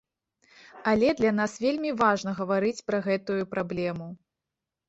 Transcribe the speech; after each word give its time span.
Але 0.91 1.11
для 1.19 1.33
нас 1.39 1.51
вельмі 1.65 1.91
важна 2.01 2.35
гаварыць 2.39 2.85
пра 2.89 3.03
гэтую 3.09 3.39
праблему. 3.53 4.11